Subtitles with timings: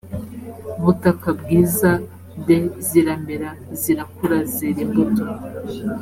[0.83, 1.91] butaka bwiza
[2.45, 2.47] d
[2.87, 3.49] ziramera
[3.81, 5.23] zirakura zera imbuto